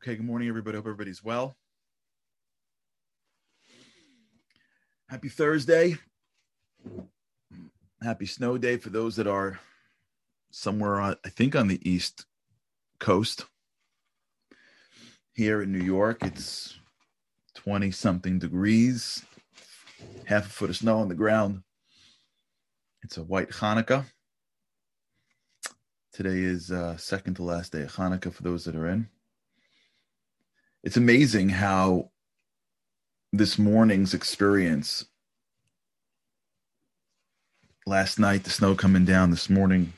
[0.00, 0.76] Okay, good morning, everybody.
[0.76, 1.56] Hope everybody's well.
[5.08, 5.96] Happy Thursday.
[8.00, 9.58] Happy snow day for those that are
[10.52, 12.26] somewhere, on, I think, on the East
[13.00, 13.46] Coast.
[15.32, 16.78] Here in New York, it's
[17.56, 19.24] 20 something degrees,
[20.26, 21.64] half a foot of snow on the ground.
[23.02, 24.04] It's a white Hanukkah.
[26.12, 29.08] Today is uh, second to last day of Hanukkah for those that are in
[30.88, 32.08] it's amazing how
[33.30, 35.04] this morning's experience
[37.84, 39.92] last night the snow coming down this morning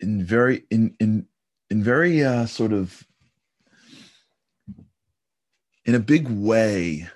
[0.00, 1.26] in very in in
[1.70, 3.06] in very uh, sort of
[5.86, 7.08] in a big way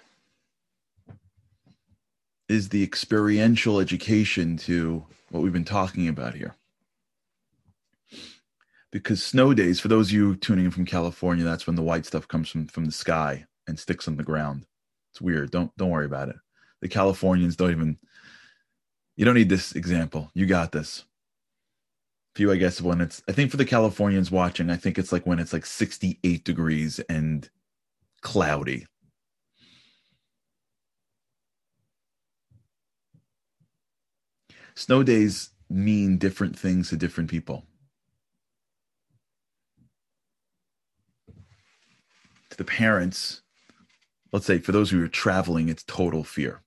[2.49, 6.55] is the experiential education to what we've been talking about here
[8.91, 12.07] because snow days for those of you tuning in from california that's when the white
[12.07, 14.67] stuff comes from from the sky and sticks on the ground.
[15.13, 15.51] It's weird.
[15.51, 16.37] Don't don't worry about it.
[16.81, 17.99] The californians don't even
[19.17, 20.31] you don't need this example.
[20.35, 21.05] You got this.
[22.35, 25.11] For you i guess when it's i think for the californians watching i think it's
[25.11, 27.49] like when it's like 68 degrees and
[28.23, 28.87] cloudy.
[34.77, 37.68] Snow days mean different things to different people
[42.59, 43.41] the parents,
[44.33, 46.61] let's say for those who are traveling, it's total fear.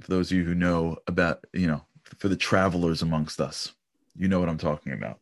[0.00, 1.82] For those of you who know about, you know,
[2.18, 3.72] for the travelers amongst us,
[4.16, 5.20] you know what I'm talking about.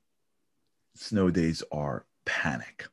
[0.94, 2.86] Snow days are panic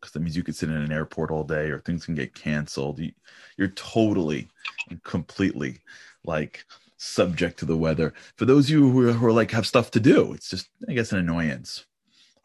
[0.00, 2.34] because that means you could sit in an airport all day or things can get
[2.34, 2.98] canceled.
[2.98, 3.12] You,
[3.56, 4.48] you're totally
[4.90, 5.80] and completely
[6.24, 6.64] like
[6.96, 8.14] subject to the weather.
[8.36, 10.68] For those of you who are, who are like have stuff to do, it's just,
[10.88, 11.84] I guess, an annoyance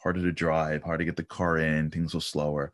[0.08, 2.72] harder to drive, hard to get the car in, things will slower.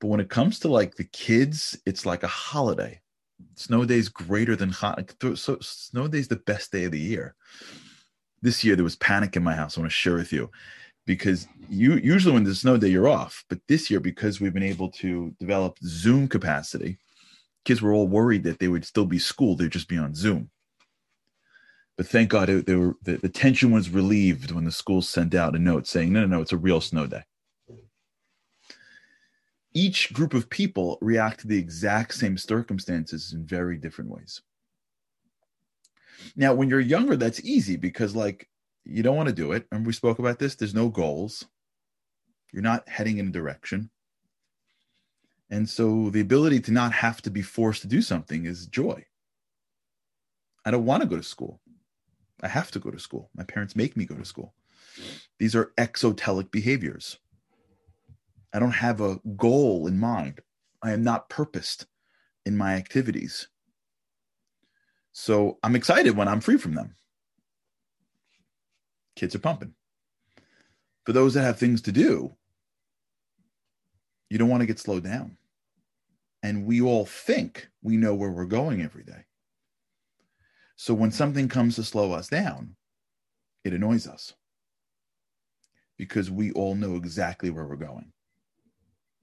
[0.00, 3.00] But when it comes to like the kids, it's like a holiday.
[3.56, 5.12] Snow day's greater than hot.
[5.34, 7.34] So snow day's the best day of the year.
[8.42, 9.76] This year there was panic in my house.
[9.76, 10.52] I want to share with you
[11.04, 14.62] because you usually when there's snow day you're off, but this year because we've been
[14.62, 16.98] able to develop Zoom capacity,
[17.64, 19.56] kids were all worried that they would still be school.
[19.56, 20.48] They'd just be on Zoom.
[22.00, 25.54] But thank God it, were, the, the tension was relieved when the school sent out
[25.54, 27.24] a note saying, no, no, no, it's a real snow day.
[29.74, 34.40] Each group of people react to the exact same circumstances in very different ways.
[36.36, 38.48] Now, when you're younger, that's easy because, like,
[38.86, 39.66] you don't want to do it.
[39.70, 40.54] And we spoke about this.
[40.54, 41.44] There's no goals.
[42.50, 43.90] You're not heading in a direction.
[45.50, 49.04] And so the ability to not have to be forced to do something is joy.
[50.64, 51.60] I don't want to go to school.
[52.42, 53.30] I have to go to school.
[53.34, 54.54] My parents make me go to school.
[55.38, 57.18] These are exotelic behaviors.
[58.52, 60.40] I don't have a goal in mind.
[60.82, 61.86] I am not purposed
[62.46, 63.48] in my activities.
[65.12, 66.94] So I'm excited when I'm free from them.
[69.16, 69.74] Kids are pumping.
[71.04, 72.34] For those that have things to do,
[74.30, 75.36] you don't want to get slowed down.
[76.42, 79.24] And we all think we know where we're going every day.
[80.80, 82.74] So when something comes to slow us down,
[83.64, 84.32] it annoys us
[85.98, 88.10] because we all know exactly where we're going.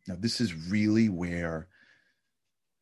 [0.07, 1.67] Now, this is really where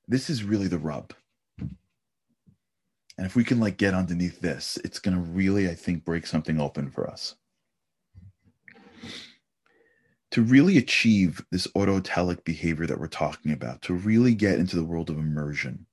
[0.10, 1.14] this is really the rub.
[1.58, 6.28] And if we can like get underneath this, it's going to really, I think, break
[6.28, 7.36] something open for us.
[10.32, 14.84] To really achieve this autotelic behavior that we're talking about, to really get into the
[14.84, 15.86] world of immersion,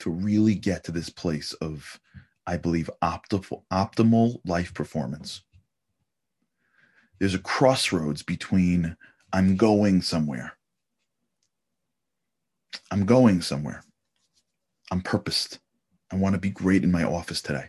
[0.00, 2.00] to really get to this place of,
[2.46, 5.42] I believe, optimal, optimal life performance.
[7.18, 8.96] There's a crossroads between
[9.32, 10.54] I'm going somewhere.
[12.90, 13.84] I'm going somewhere.
[14.90, 15.60] I'm purposed.
[16.10, 17.66] I want to be great in my office today.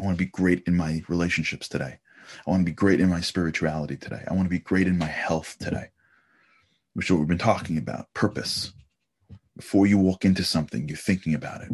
[0.00, 1.98] I want to be great in my relationships today.
[2.46, 4.24] I want to be great in my spirituality today.
[4.26, 5.90] I want to be great in my health today,
[6.94, 8.72] which is what we've been talking about purpose.
[9.56, 11.70] Before you walk into something, you're thinking about it.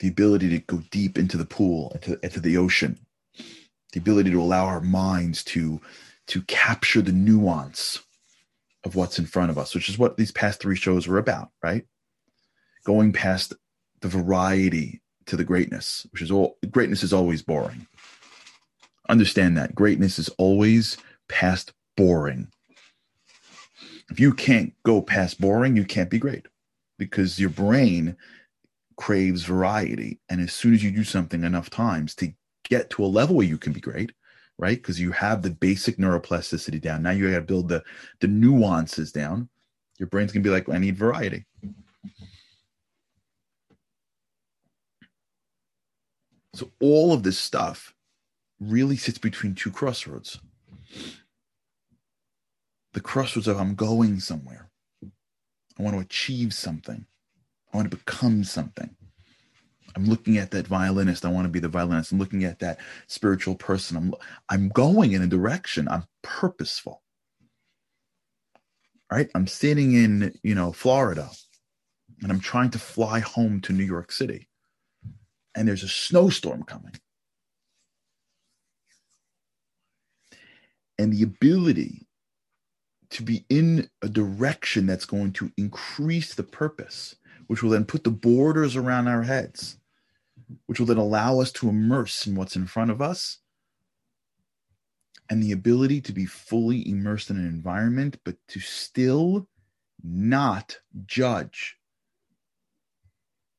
[0.00, 2.98] The ability to go deep into the pool, into, into the ocean,
[3.92, 5.80] the ability to allow our minds to,
[6.28, 8.00] to capture the nuance
[8.84, 11.50] of what's in front of us, which is what these past three shows were about,
[11.62, 11.84] right?
[12.84, 13.54] Going past
[14.00, 17.86] the variety to the greatness, which is all greatness is always boring.
[19.08, 20.96] Understand that greatness is always
[21.28, 22.48] past boring.
[24.10, 26.46] If you can't go past boring, you can't be great
[26.98, 28.16] because your brain
[28.96, 30.18] craves variety.
[30.28, 32.32] And as soon as you do something enough times to
[32.64, 34.12] get to a level where you can be great,
[34.58, 34.76] right?
[34.76, 37.02] Because you have the basic neuroplasticity down.
[37.02, 37.82] Now you got to build the
[38.20, 39.48] the nuances down.
[39.98, 41.44] Your brain's gonna be like, I need variety.
[46.54, 47.94] So all of this stuff
[48.60, 50.40] really sits between two crossroads.
[52.98, 54.72] The crossroads of I'm going somewhere.
[55.78, 57.06] I want to achieve something.
[57.72, 58.90] I want to become something.
[59.94, 61.24] I'm looking at that violinist.
[61.24, 62.10] I want to be the violinist.
[62.10, 63.96] I'm looking at that spiritual person.
[63.96, 64.14] I'm
[64.48, 65.86] I'm going in a direction.
[65.86, 67.04] I'm purposeful.
[69.12, 69.30] Right?
[69.36, 71.30] I'm sitting in, you know, Florida
[72.20, 74.48] and I'm trying to fly home to New York City.
[75.54, 76.96] And there's a snowstorm coming.
[80.98, 82.07] And the ability
[83.10, 87.16] to be in a direction that's going to increase the purpose,
[87.46, 89.78] which will then put the borders around our heads,
[90.66, 93.38] which will then allow us to immerse in what's in front of us,
[95.30, 99.48] and the ability to be fully immersed in an environment, but to still
[100.02, 101.76] not judge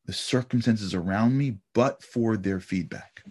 [0.05, 3.23] the circumstances around me, but for their feedback.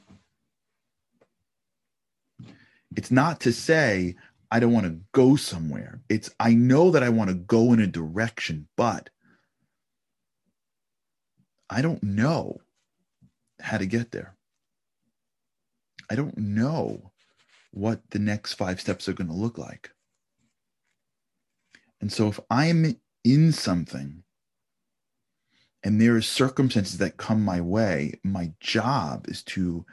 [2.96, 4.16] It's not to say
[4.50, 6.00] I don't want to go somewhere.
[6.08, 9.10] It's I know that I want to go in a direction, but
[11.68, 12.60] I don't know
[13.60, 14.36] how to get there.
[16.10, 17.12] I don't know
[17.72, 19.90] what the next five steps are going to look like.
[22.00, 24.22] And so if I'm in something
[25.84, 29.84] and there are circumstances that come my way, my job is to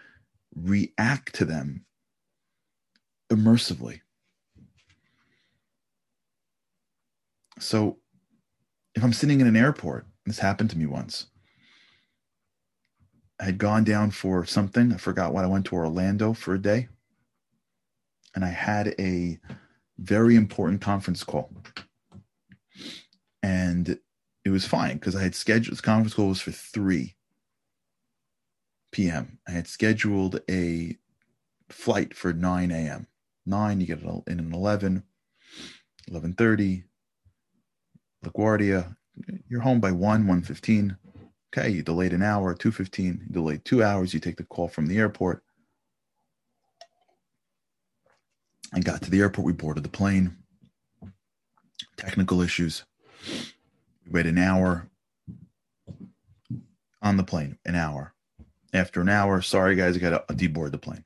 [0.55, 1.85] react to them
[3.29, 3.99] immersively.
[7.59, 7.97] So
[8.95, 11.27] if I'm sitting in an airport, this happened to me once.
[13.39, 14.93] I had gone down for something.
[14.93, 16.87] I forgot what I went to Orlando for a day.
[18.33, 19.39] And I had a
[19.97, 21.51] very important conference call.
[23.43, 23.99] And
[24.43, 27.15] it was fine because I had scheduled this conference call was for 3
[28.91, 29.39] p.m.
[29.47, 30.97] I had scheduled a
[31.69, 33.07] flight for 9 a.m.
[33.45, 35.03] 9, you get in an 11,
[36.09, 36.83] 11.30,
[38.25, 38.95] LaGuardia.
[39.47, 40.97] You're home by 1, 1.15.
[41.55, 43.27] Okay, you delayed an hour, 2.15.
[43.27, 44.13] You delayed two hours.
[44.13, 45.41] You take the call from the airport.
[48.73, 49.45] I got to the airport.
[49.45, 50.35] We boarded the plane.
[51.95, 52.83] Technical issues.
[54.05, 54.89] We wait an hour
[57.01, 58.13] on the plane, an hour.
[58.73, 61.05] After an hour, sorry guys, I got to deboard the plane.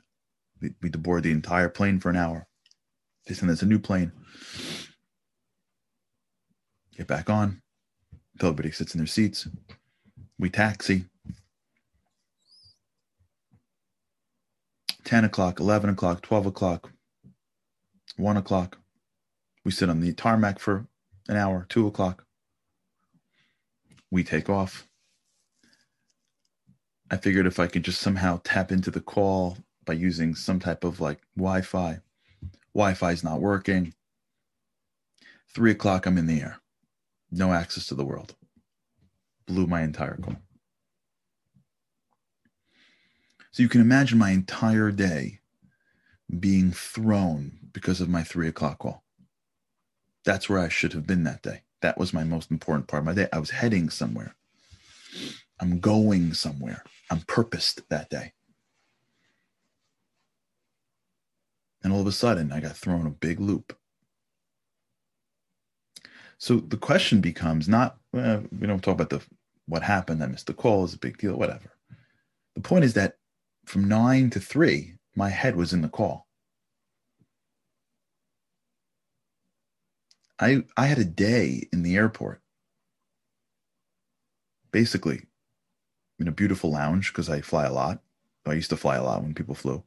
[0.59, 2.47] We, we deboard the entire plane for an hour.
[3.27, 4.11] They send us a new plane.
[6.99, 7.61] Get back on.
[8.33, 9.47] until Everybody sits in their seats.
[10.37, 11.05] We taxi.
[15.05, 16.91] 10 o'clock, 11 o'clock, 12 o'clock,
[18.17, 18.79] 1 o'clock.
[19.63, 20.87] We sit on the tarmac for
[21.29, 22.25] an hour, 2 o'clock.
[24.11, 24.85] We take off.
[27.09, 30.83] I figured if I could just somehow tap into the call by using some type
[30.83, 32.01] of like Wi Fi,
[32.75, 33.93] Wi Fi is not working.
[35.47, 36.59] Three o'clock, I'm in the air.
[37.31, 38.35] No access to the world.
[39.45, 40.37] Blew my entire call.
[43.51, 45.39] So you can imagine my entire day
[46.39, 49.03] being thrown because of my three o'clock call.
[50.23, 51.63] That's where I should have been that day.
[51.81, 53.27] That was my most important part of my day.
[53.33, 54.35] I was heading somewhere.
[55.59, 56.83] I'm going somewhere.
[57.09, 58.33] I'm purposed that day.
[61.83, 63.78] And all of a sudden, I got thrown a big loop.
[66.39, 69.21] So the question becomes not uh, we don't talk about the
[69.67, 70.23] what happened.
[70.23, 71.71] I missed the call is a big deal, whatever.
[72.55, 73.17] The point is that
[73.65, 76.27] from nine to three, my head was in the call.
[80.39, 82.41] I I had a day in the airport,
[84.71, 85.23] basically,
[86.19, 88.01] in a beautiful lounge because I fly a lot.
[88.45, 89.83] I used to fly a lot when people flew.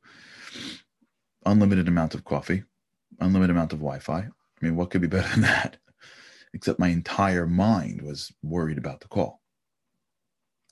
[1.47, 2.62] Unlimited amount of coffee,
[3.18, 4.18] unlimited amount of Wi-Fi.
[4.18, 4.28] I
[4.61, 5.78] mean, what could be better than that?
[6.54, 9.40] Except my entire mind was worried about the call.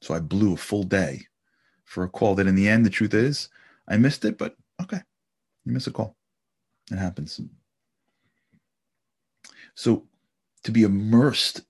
[0.02, 1.26] So I blew a full day
[1.84, 3.48] for a call that in the end, the truth is,
[3.88, 5.00] I missed it, but okay,
[5.64, 6.16] you miss a call.
[6.90, 7.40] It happens.
[9.74, 10.06] So
[10.64, 11.62] to be immersed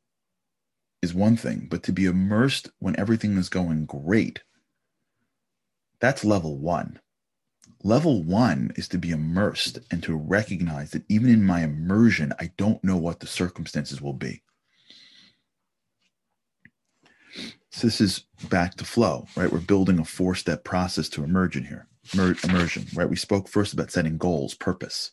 [1.02, 4.42] is one thing, but to be immersed when everything is going great,
[6.00, 6.98] that's level one.
[7.82, 12.50] Level one is to be immersed and to recognize that even in my immersion, I
[12.58, 14.42] don't know what the circumstances will be.
[17.70, 19.50] So this is back to flow, right?
[19.50, 21.86] We're building a four step process to emerge in here.
[22.44, 23.08] immersion, right?
[23.08, 25.12] We spoke first about setting goals, purpose.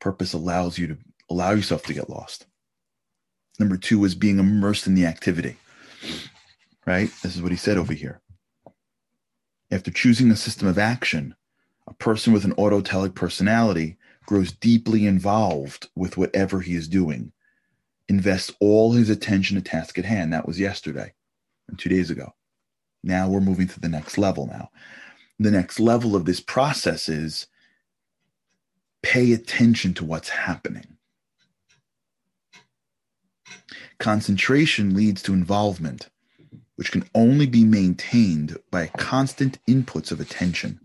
[0.00, 0.98] Purpose allows you to
[1.30, 2.46] allow yourself to get lost.
[3.60, 5.56] Number two is being immersed in the activity,
[6.86, 7.10] right?
[7.22, 8.20] This is what he said over here.
[9.70, 11.36] After choosing a system of action,
[11.86, 17.32] a person with an autotelic personality grows deeply involved with whatever he is doing,
[18.08, 20.32] invests all his attention to task at hand.
[20.32, 21.12] That was yesterday
[21.68, 22.34] and two days ago.
[23.02, 24.70] Now we're moving to the next level now.
[25.38, 27.48] The next level of this process is
[29.02, 30.96] pay attention to what's happening.
[33.98, 36.08] Concentration leads to involvement,
[36.76, 40.80] which can only be maintained by constant inputs of attention.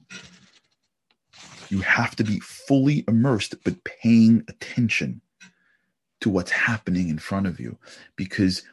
[1.69, 5.21] You have to be fully immersed, but paying attention
[6.21, 7.77] to what's happening in front of you
[8.15, 8.63] because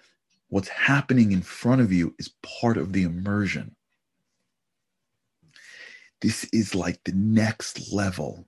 [0.49, 3.77] what's happening in front of you is part of the immersion.
[6.23, 8.47] This is like the next level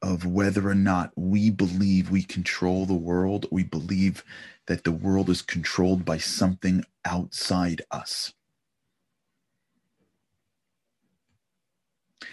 [0.00, 4.24] of whether or not we believe we control the world, we believe
[4.66, 8.32] that the world is controlled by something outside us.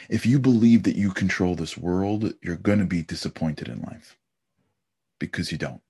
[0.10, 4.18] If you believe that you control this world, you're going to be disappointed in life
[5.20, 5.82] because you don't.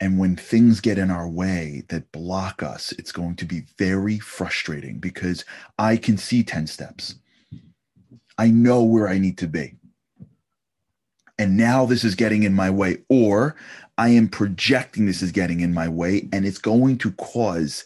[0.00, 4.18] And when things get in our way that block us, it's going to be very
[4.18, 5.44] frustrating because
[5.78, 7.14] I can see 10 steps.
[8.38, 9.74] I know where I need to be.
[11.38, 13.56] And now this is getting in my way, or
[13.98, 17.84] I am projecting this is getting in my way, and it's going to cause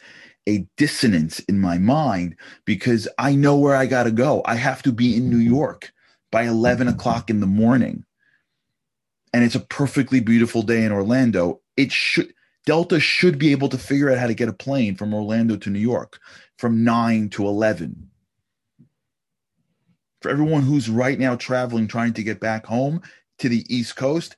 [0.48, 4.42] a dissonance in my mind because I know where I got to go.
[4.44, 5.92] I have to be in New York
[6.32, 8.04] by 11 o'clock in the morning.
[9.32, 11.60] And it's a perfectly beautiful day in Orlando.
[11.76, 12.32] It should,
[12.66, 15.70] Delta should be able to figure out how to get a plane from Orlando to
[15.70, 16.18] New York
[16.58, 18.10] from 9 to 11.
[20.20, 23.00] For everyone who's right now traveling, trying to get back home
[23.38, 24.36] to the East Coast,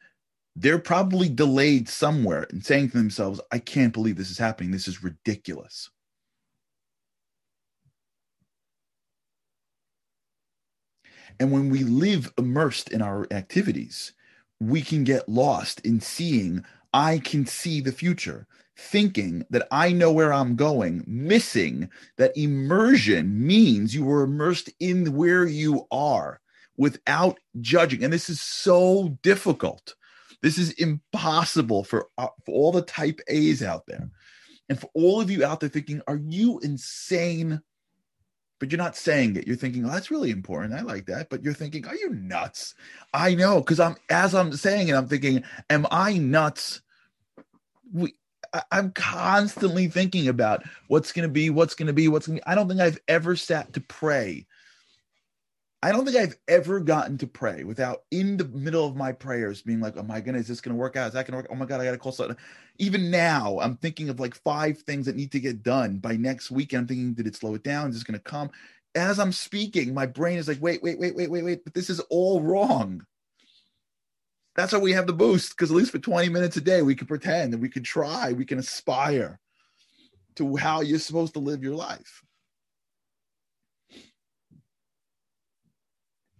[0.55, 4.71] they're probably delayed somewhere and saying to themselves, I can't believe this is happening.
[4.71, 5.91] This is ridiculous.
[11.41, 14.13] And when we live immersed in our activities,
[14.61, 20.13] we can get lost in seeing, I can see the future, thinking that I know
[20.13, 26.41] where I'm going, missing that immersion means you are immersed in where you are
[26.77, 28.05] without judging.
[28.05, 29.95] And this is so difficult.
[30.43, 34.11] This is impossible for, uh, for all the type A's out there.
[34.69, 37.63] And for all of you out there thinking, are you insane?
[38.63, 39.45] but you're not saying it.
[39.45, 40.73] You're thinking, oh, that's really important.
[40.73, 41.29] I like that.
[41.31, 42.77] But you're thinking, are you nuts?
[43.13, 46.81] I know, because I'm as I'm saying it, I'm thinking, am I nuts?
[47.93, 48.15] We
[48.53, 52.47] I, I'm constantly thinking about what's gonna be, what's gonna be, what's gonna be.
[52.47, 54.47] I don't think I've ever sat to pray
[55.85, 59.63] I don't think I've ever gotten to pray without in the middle of my prayers
[59.63, 61.09] being like, oh my goodness, is this going to work out?
[61.09, 61.49] Is that going to work?
[61.51, 62.37] Oh my God, I got to call something.
[62.79, 66.53] Even now, I'm thinking of like five things that need to get done by next
[66.53, 66.73] week.
[66.73, 67.89] I'm thinking, did it slow it down?
[67.89, 68.51] Is this going to come?
[68.95, 71.91] As I'm speaking, my brain is like, wait, wait, wait, wait, wait, wait, but this
[71.91, 73.05] is all wrong.
[74.55, 76.95] That's why we have the boost, because at least for 20 minutes a day, we
[76.95, 79.41] can pretend and we can try, we can aspire
[80.37, 82.23] to how you're supposed to live your life.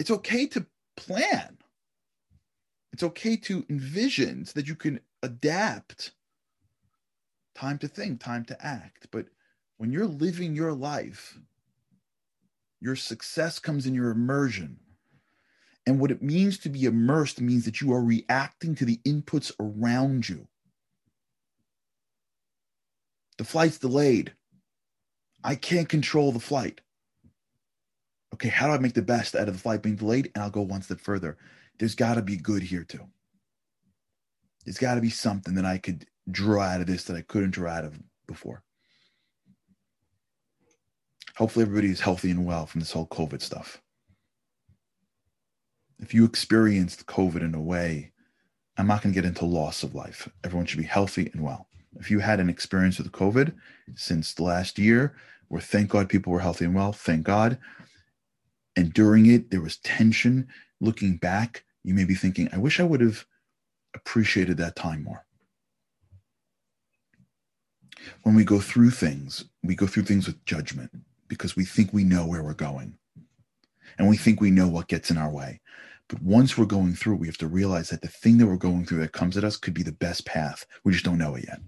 [0.03, 0.67] It's okay to
[0.97, 1.57] plan.
[2.93, 6.11] It's okay to envision so that you can adapt.
[7.55, 9.07] Time to think, time to act.
[9.13, 9.27] But
[9.77, 11.39] when you're living your life,
[12.81, 14.81] your success comes in your immersion.
[15.87, 19.53] And what it means to be immersed means that you are reacting to the inputs
[19.61, 20.49] around you.
[23.39, 24.33] The flight's delayed.
[25.45, 26.81] I can't control the flight
[28.35, 30.31] okay, how do I make the best out of the flight being delayed?
[30.35, 31.37] And I'll go one step further.
[31.79, 33.07] There's got to be good here too.
[34.65, 37.51] There's got to be something that I could draw out of this that I couldn't
[37.51, 38.63] draw out of before.
[41.37, 43.81] Hopefully, everybody is healthy and well from this whole COVID stuff.
[45.99, 48.13] If you experienced COVID in a way,
[48.77, 50.29] I'm not going to get into loss of life.
[50.45, 51.69] Everyone should be healthy and well.
[51.99, 53.55] If you had an experience with COVID
[53.95, 55.15] since the last year,
[55.49, 57.59] where thank God people were healthy and well, thank God.
[58.77, 60.49] And during it, there was tension.
[60.81, 63.25] Looking back, you may be thinking, I wish I would have
[63.95, 65.25] appreciated that time more.
[68.23, 70.91] When we go through things, we go through things with judgment
[71.29, 72.99] because we think we know where we're going
[73.99, 75.61] and we think we know what gets in our way.
[76.09, 78.85] But once we're going through, we have to realize that the thing that we're going
[78.85, 80.67] through that comes at us could be the best path.
[80.85, 81.61] We just don't know it yet.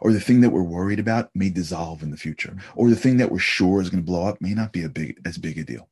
[0.00, 2.50] Or the thing that we're worried about may dissolve in the future.
[2.50, 2.80] Mm-hmm.
[2.80, 4.88] Or the thing that we're sure is going to blow up may not be a
[4.88, 5.88] big as big a deal.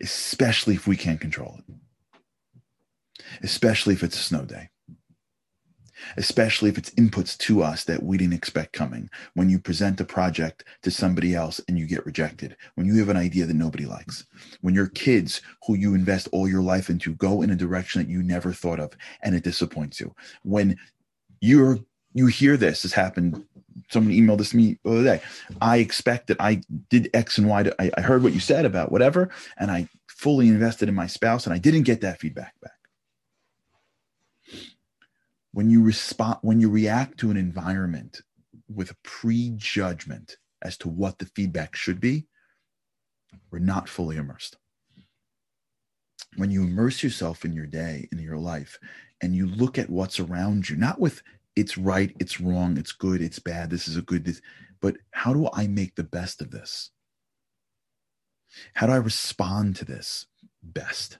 [0.00, 1.74] Especially if we can't control it.
[3.42, 4.70] Especially if it's a snow day
[6.16, 9.08] especially if it's inputs to us that we didn't expect coming.
[9.34, 13.08] When you present a project to somebody else and you get rejected, when you have
[13.08, 14.26] an idea that nobody likes,
[14.60, 18.10] when your kids who you invest all your life into go in a direction that
[18.10, 20.76] you never thought of and it disappoints you, when
[21.40, 21.78] you're
[22.16, 23.44] you hear this has happened.
[23.90, 25.20] Someone emailed this to me the other day.
[25.60, 28.64] I expect that i did x and y to, I, I heard what you said
[28.64, 32.54] about whatever and i fully invested in my spouse and i didn't get that feedback
[32.60, 32.72] back.
[35.52, 38.22] When you respond when you react to an environment
[38.74, 42.26] with a prejudgment as to what the feedback should be
[43.50, 44.56] we're not fully immersed.
[46.36, 48.78] When you immerse yourself in your day in your life
[49.22, 51.22] and you look at what's around you not with
[51.54, 54.40] it's right it's wrong it's good it's bad this is a good this
[54.80, 56.90] but how do i make the best of this
[58.74, 60.26] how do i respond to this
[60.62, 61.18] best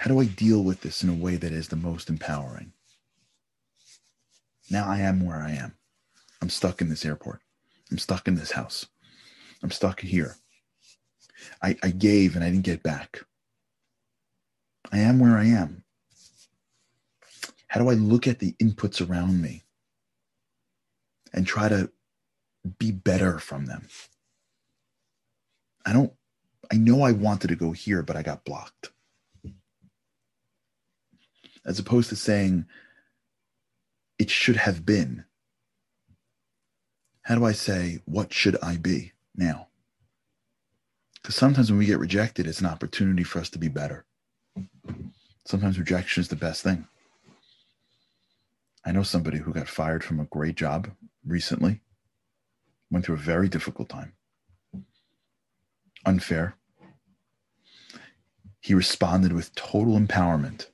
[0.00, 2.72] how do I deal with this in a way that is the most empowering?
[4.70, 5.74] Now I am where I am.
[6.40, 7.40] I'm stuck in this airport.
[7.90, 8.86] I'm stuck in this house.
[9.62, 10.36] I'm stuck here.
[11.62, 13.20] I, I gave and I didn't get back.
[14.92, 15.84] I am where I am.
[17.68, 19.62] How do I look at the inputs around me
[21.32, 21.90] and try to
[22.78, 23.86] be better from them?
[25.86, 26.12] I don't,
[26.72, 28.90] I know I wanted to go here, but I got blocked
[31.64, 32.66] as opposed to saying
[34.18, 35.24] it should have been.
[37.22, 39.68] How do I say, what should I be now?
[41.14, 44.04] Because sometimes when we get rejected, it's an opportunity for us to be better.
[45.50, 46.86] Sometimes rejection is the best thing.
[48.84, 50.92] I know somebody who got fired from a great job
[51.26, 51.80] recently,
[52.88, 54.12] went through a very difficult time.
[56.06, 56.54] Unfair.
[58.60, 60.68] He responded with total empowerment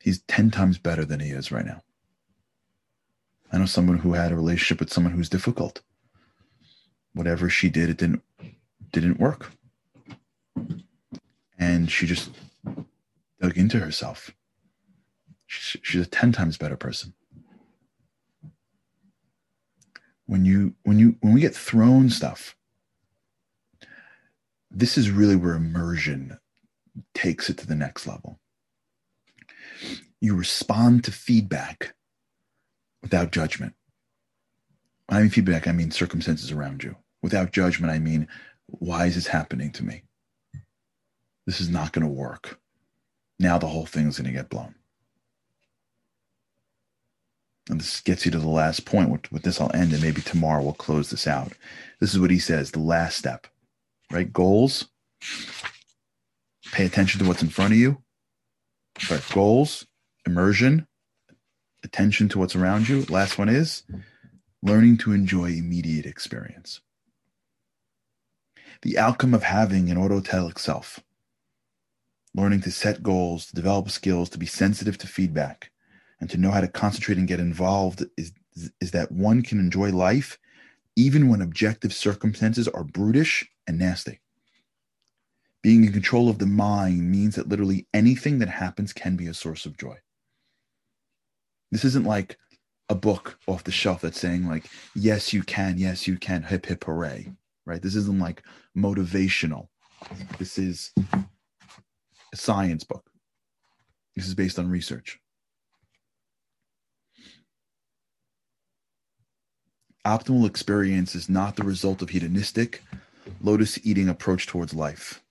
[0.00, 1.80] he's 10 times better than he is right now.
[3.50, 5.80] I know someone who had a relationship with someone who's difficult.
[7.14, 8.22] Whatever she did, it didn't
[8.92, 9.50] didn't work.
[11.58, 12.30] And she just
[13.40, 14.30] dug into herself.
[15.46, 17.14] She's a 10 times better person.
[20.26, 22.54] When you when you when we get thrown stuff,
[24.70, 26.38] this is really where immersion
[27.14, 28.38] takes it to the next level
[30.20, 31.94] you respond to feedback
[33.02, 33.74] without judgment.
[35.06, 36.96] When I mean feedback, I mean circumstances around you.
[37.22, 38.28] Without judgment, I mean,
[38.66, 40.04] why is this happening to me?
[41.46, 42.60] This is not going to work.
[43.40, 44.76] Now the whole thing is going to get blown.
[47.68, 49.10] And this gets you to the last point.
[49.10, 51.52] With, with this, I'll end, and maybe tomorrow we'll close this out.
[52.00, 53.46] This is what he says the last step,
[54.12, 54.32] right?
[54.32, 54.88] Goals.
[56.72, 58.02] Pay attention to what's in front of you.
[59.10, 59.24] Right.
[59.32, 59.86] Goals
[60.26, 60.86] immersion,
[61.82, 63.06] attention to what's around you.
[63.08, 63.84] Last one is
[64.62, 66.80] learning to enjoy immediate experience.
[68.82, 71.00] The outcome of having an autotelic self,
[72.34, 75.70] learning to set goals, to develop skills, to be sensitive to feedback,
[76.20, 78.32] and to know how to concentrate and get involved is,
[78.80, 80.38] is that one can enjoy life
[80.96, 84.20] even when objective circumstances are brutish and nasty.
[85.62, 89.34] Being in control of the mind means that literally anything that happens can be a
[89.34, 89.96] source of joy.
[91.70, 92.38] This isn't like
[92.88, 96.66] a book off the shelf that's saying like, yes, you can, yes, you can, hip
[96.66, 97.32] hip hooray,
[97.64, 97.80] right?
[97.80, 98.42] This isn't like
[98.76, 99.68] motivational.
[100.38, 100.92] This is
[102.34, 103.10] science book.
[104.16, 105.18] This is based on research.
[110.06, 112.82] Optimal experience is not the result of hedonistic,
[113.42, 115.22] lotus eating approach towards life.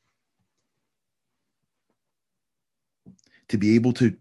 [3.49, 4.15] To be able to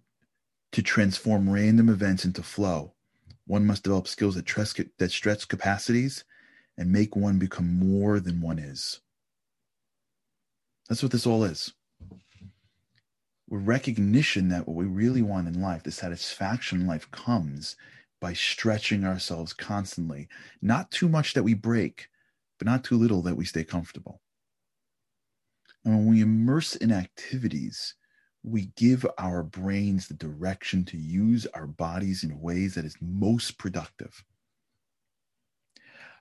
[0.73, 2.95] to transform random events into flow,
[3.47, 6.25] one must develop skills that, tres- that stretch capacities
[6.77, 9.01] and make one become more than one is.
[10.89, 11.73] That's what this all is.
[13.51, 17.77] Recognition that what we really want in life, the satisfaction in life, comes
[18.21, 20.29] by stretching ourselves constantly.
[20.61, 22.09] Not too much that we break,
[22.59, 24.21] but not too little that we stay comfortable.
[25.85, 27.95] And when we immerse in activities
[28.43, 33.59] we give our brains the direction to use our bodies in ways that is most
[33.59, 34.25] productive.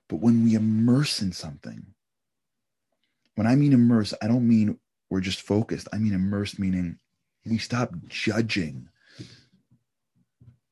[0.10, 1.86] But when we immerse in something,
[3.36, 5.88] when I mean immerse, I don't mean we're just focused.
[5.94, 6.98] I mean immerse meaning
[7.50, 8.88] we stop judging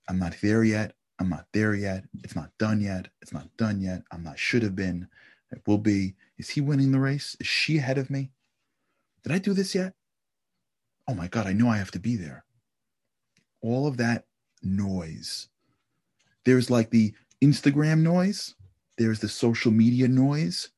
[0.07, 0.93] I'm not there yet.
[1.19, 2.03] I'm not there yet.
[2.23, 3.07] It's not done yet.
[3.21, 4.03] It's not done yet.
[4.11, 5.07] I'm not should have been.
[5.51, 6.15] It will be.
[6.37, 7.35] Is he winning the race?
[7.39, 8.31] Is she ahead of me?
[9.23, 9.93] Did I do this yet?
[11.07, 12.43] Oh my God, I know I have to be there.
[13.61, 14.25] All of that
[14.61, 15.47] noise.
[16.43, 18.55] There's like the Instagram noise,
[18.97, 20.69] there's the social media noise,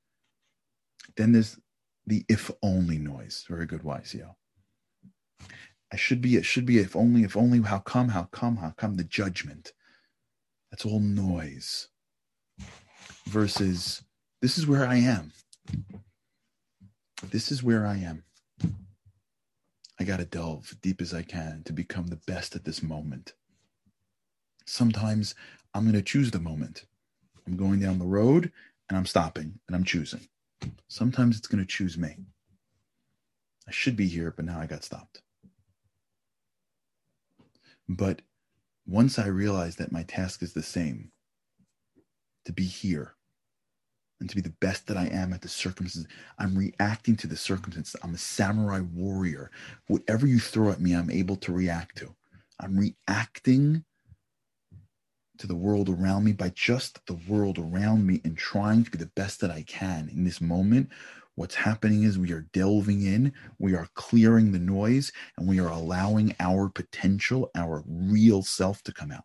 [1.17, 1.57] then there's
[2.05, 3.45] the if only noise.
[3.49, 4.35] Very good, YCL.
[5.91, 8.71] I should be, it should be if only, if only, how come, how come, how
[8.71, 9.73] come, the judgment.
[10.69, 11.87] That's all noise.
[13.25, 14.03] Versus,
[14.41, 15.31] this is where I am.
[17.23, 18.23] This is where I am.
[19.99, 23.33] I got to delve deep as I can to become the best at this moment.
[24.65, 25.33] Sometimes
[25.73, 26.85] I'm going to choose the moment.
[27.47, 28.51] I'm going down the road
[28.89, 30.27] and I'm stopping and I'm choosing.
[30.87, 32.17] Sometimes it's going to choose me.
[33.67, 35.21] I should be here, but now I got stopped.
[37.87, 38.21] But
[38.85, 41.11] once I realize that my task is the same
[42.45, 43.15] to be here
[44.19, 47.37] and to be the best that I am at the circumstances, I'm reacting to the
[47.37, 47.95] circumstances.
[48.01, 49.51] I'm a samurai warrior.
[49.87, 52.15] Whatever you throw at me, I'm able to react to.
[52.59, 53.83] I'm reacting
[55.37, 58.97] to the world around me by just the world around me and trying to be
[58.97, 60.89] the best that I can in this moment.
[61.37, 65.69] What's happening is we are delving in, we are clearing the noise, and we are
[65.69, 69.23] allowing our potential, our real self to come out.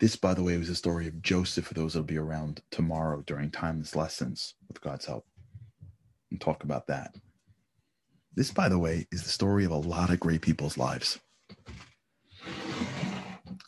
[0.00, 3.22] This, by the way, was the story of Joseph for those that'll be around tomorrow
[3.26, 5.26] during timeless lessons with God's help.
[6.30, 7.14] And talk about that.
[8.34, 11.20] This, by the way, is the story of a lot of great people's lives.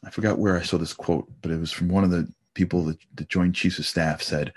[0.03, 2.83] I forgot where I saw this quote, but it was from one of the people
[2.85, 4.55] that the Joint Chiefs of Staff said,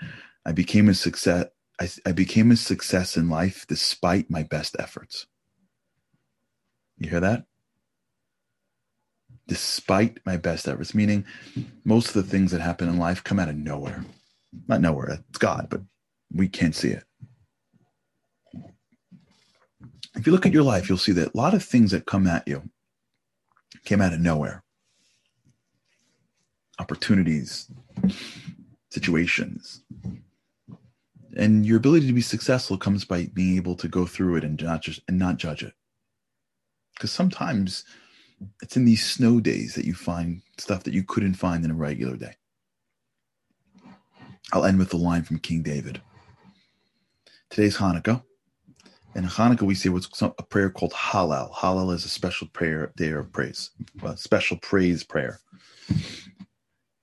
[0.50, 1.46] "I became a success.
[1.80, 5.28] I, I became a success in life despite my best efforts."
[6.98, 7.44] You hear that?
[9.46, 11.24] Despite my best efforts, meaning
[11.84, 14.04] most of the things that happen in life come out of nowhere.
[14.66, 15.82] Not nowhere, it's God, but
[16.32, 17.04] we can't see it.
[20.16, 22.26] If you look at your life, you'll see that a lot of things that come
[22.26, 22.70] at you
[23.84, 24.64] came out of nowhere
[26.80, 27.70] opportunities,
[28.90, 29.84] situations.
[31.36, 34.60] And your ability to be successful comes by being able to go through it and
[34.62, 35.74] not just and not judge it.
[36.94, 37.84] Because sometimes
[38.62, 41.74] it's in these snow days that you find stuff that you couldn't find in a
[41.74, 42.34] regular day.
[44.52, 46.00] I'll end with a line from King David.
[47.50, 48.22] Today's Hanukkah.
[49.14, 51.52] In Hanukkah, we say what's a prayer called Hallel.
[51.52, 53.70] Hallel is a special prayer, day of praise,
[54.02, 55.40] a special praise prayer.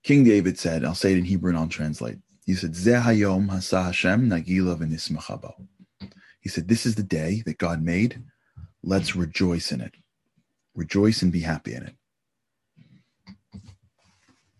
[0.03, 2.17] King David said, I'll say it in Hebrew and I'll translate.
[2.47, 5.53] He said, Zehayom hasa Hashem nagila.
[6.39, 8.23] He said, This is the day that God made.
[8.81, 9.93] Let's rejoice in it.
[10.73, 11.95] Rejoice and be happy in it.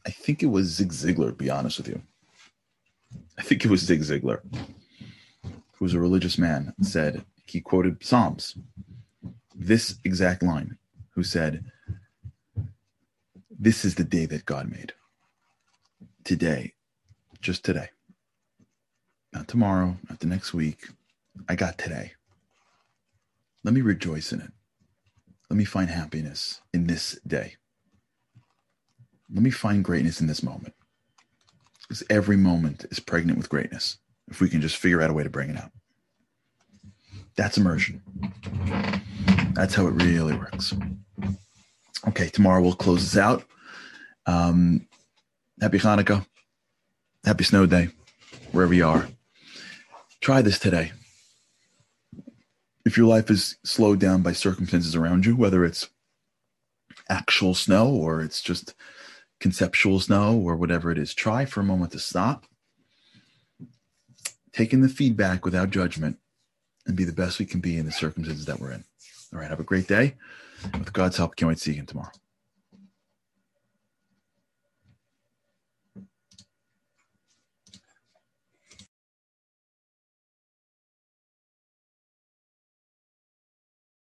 [0.06, 2.02] I think it was Zig Ziglar, to be honest with you.
[3.38, 4.42] I think it was Zig Ziglar,
[5.44, 8.58] who was a religious man, said, he quoted Psalms,
[9.56, 10.78] this exact line,
[11.12, 11.64] who said,
[13.50, 14.92] This is the day that God made
[16.26, 16.74] today,
[17.42, 17.90] just today,
[19.34, 20.88] not tomorrow, not the next week.
[21.48, 22.14] I got today.
[23.64, 24.52] Let me rejoice in it.
[25.50, 27.56] Let me find happiness in this day.
[29.34, 30.74] Let me find greatness in this moment.
[31.82, 33.98] Because every moment is pregnant with greatness
[34.30, 35.72] if we can just figure out a way to bring it out.
[37.36, 38.02] That's immersion.
[39.54, 40.74] That's how it really works.
[42.08, 43.44] Okay, tomorrow we'll close this out.
[44.26, 44.88] Um,
[45.62, 46.26] Happy Hanukkah.
[47.28, 47.90] Happy snow day,
[48.54, 49.10] wherever you are.
[50.22, 50.94] Try this today.
[52.86, 55.90] If your life is slowed down by circumstances around you, whether it's
[57.10, 58.76] actual snow or it's just
[59.42, 62.46] conceptual snow or whatever it is, try for a moment to stop,
[64.54, 66.20] take in the feedback without judgment,
[66.86, 68.86] and be the best we can be in the circumstances that we're in.
[69.34, 70.14] All right, have a great day.
[70.72, 72.12] With God's help, can't wait to see you again tomorrow.